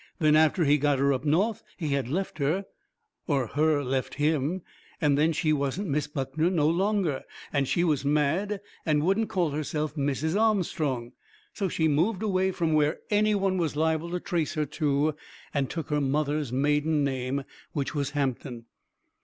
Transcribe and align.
Then 0.17 0.35
after 0.35 0.63
he 0.65 0.79
got 0.79 0.97
her 0.97 1.13
up 1.13 1.25
North 1.25 1.61
he 1.77 1.89
had 1.89 2.07
left 2.09 2.39
her 2.39 2.65
or 3.27 3.45
her 3.45 3.83
left 3.83 4.15
him. 4.15 4.63
And 4.99 5.15
then 5.15 5.31
she 5.31 5.53
wasn't 5.53 5.89
Miss 5.89 6.07
Buckner 6.07 6.49
no 6.49 6.67
longer. 6.67 7.21
And 7.53 7.67
she 7.67 7.83
was 7.83 8.03
mad 8.03 8.61
and 8.83 9.03
wouldn't 9.03 9.29
call 9.29 9.51
herself 9.51 9.93
Mrs. 9.95 10.35
Armstrong. 10.35 11.11
So 11.53 11.69
she 11.69 11.87
moved 11.87 12.23
away 12.23 12.51
from 12.51 12.73
where 12.73 12.97
any 13.11 13.35
one 13.35 13.59
was 13.59 13.75
lible 13.75 14.09
to 14.09 14.19
trace 14.19 14.55
her 14.55 14.65
to, 14.65 15.13
and 15.53 15.69
took 15.69 15.89
her 15.89 16.01
mother's 16.01 16.51
maiden 16.51 17.03
name, 17.03 17.43
which 17.73 17.93
was 17.93 18.09
Hampton. 18.17 18.65